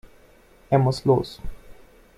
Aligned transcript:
Er 0.71 0.79
muss 0.79 1.05
los. 1.05 1.39